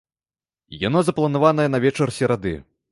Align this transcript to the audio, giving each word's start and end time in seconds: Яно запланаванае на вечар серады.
Яно 0.87 0.99
запланаванае 1.11 1.69
на 1.77 1.85
вечар 1.87 2.17
серады. 2.19 2.59